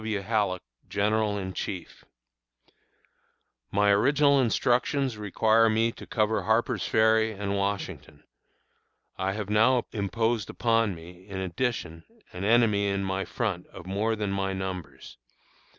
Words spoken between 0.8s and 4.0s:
General in Chief_: My